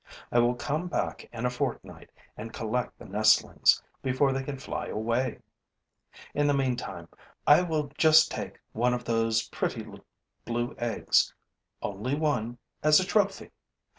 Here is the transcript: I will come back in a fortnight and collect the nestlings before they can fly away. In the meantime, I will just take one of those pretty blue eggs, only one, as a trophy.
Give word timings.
I 0.31 0.39
will 0.39 0.55
come 0.55 0.87
back 0.87 1.29
in 1.31 1.45
a 1.45 1.51
fortnight 1.51 2.09
and 2.35 2.51
collect 2.51 2.97
the 2.97 3.05
nestlings 3.05 3.83
before 4.01 4.33
they 4.33 4.41
can 4.41 4.57
fly 4.57 4.87
away. 4.87 5.41
In 6.33 6.47
the 6.47 6.55
meantime, 6.55 7.07
I 7.45 7.61
will 7.61 7.91
just 7.99 8.31
take 8.31 8.59
one 8.71 8.95
of 8.95 9.05
those 9.05 9.47
pretty 9.49 9.85
blue 10.43 10.73
eggs, 10.79 11.31
only 11.83 12.15
one, 12.15 12.57
as 12.81 12.99
a 12.99 13.05
trophy. 13.05 13.51